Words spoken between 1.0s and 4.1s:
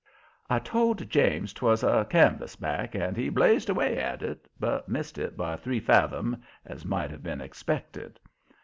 James 'twas a canvasback, and he blazed away